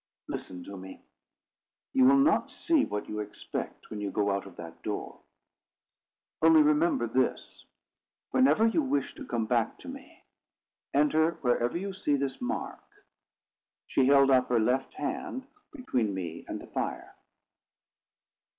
[0.27, 1.03] "Listen to me.
[1.93, 5.19] You will not see what you expect when you go out of that door.
[6.41, 7.65] Only remember this:
[8.31, 10.23] whenever you wish to come back to me,
[10.91, 12.83] enter wherever you see this mark."
[13.85, 17.13] She held up her left hand between me and the fire.